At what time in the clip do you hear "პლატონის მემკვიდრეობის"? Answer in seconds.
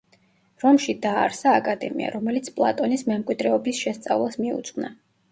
2.55-3.83